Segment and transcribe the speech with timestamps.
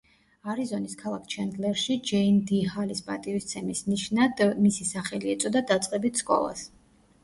[0.53, 6.71] არიზონის ქალაქ ჩენდლერში ჯეინ დი ჰალის პატივისცემის ნიშნად მისი სახელი ეწოდა დაწყებით სკოლას.